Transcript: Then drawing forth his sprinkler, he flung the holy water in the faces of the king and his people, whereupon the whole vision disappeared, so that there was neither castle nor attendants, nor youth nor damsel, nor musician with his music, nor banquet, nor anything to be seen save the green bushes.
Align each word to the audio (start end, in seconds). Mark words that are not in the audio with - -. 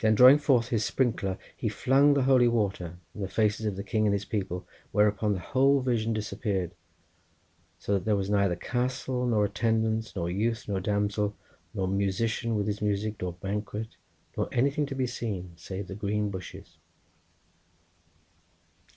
Then 0.00 0.16
drawing 0.16 0.38
forth 0.38 0.70
his 0.70 0.84
sprinkler, 0.84 1.38
he 1.56 1.68
flung 1.68 2.14
the 2.14 2.24
holy 2.24 2.48
water 2.48 2.98
in 3.14 3.20
the 3.20 3.28
faces 3.28 3.66
of 3.66 3.76
the 3.76 3.84
king 3.84 4.04
and 4.04 4.12
his 4.12 4.24
people, 4.24 4.66
whereupon 4.90 5.32
the 5.32 5.38
whole 5.38 5.80
vision 5.80 6.12
disappeared, 6.12 6.72
so 7.78 7.92
that 7.94 8.04
there 8.04 8.16
was 8.16 8.28
neither 8.28 8.56
castle 8.56 9.24
nor 9.28 9.44
attendants, 9.44 10.16
nor 10.16 10.28
youth 10.28 10.64
nor 10.66 10.80
damsel, 10.80 11.36
nor 11.72 11.86
musician 11.86 12.56
with 12.56 12.66
his 12.66 12.82
music, 12.82 13.22
nor 13.22 13.32
banquet, 13.34 13.90
nor 14.36 14.48
anything 14.50 14.86
to 14.86 14.94
be 14.96 15.06
seen 15.06 15.52
save 15.54 15.86
the 15.86 15.94
green 15.94 16.30
bushes. 16.30 16.78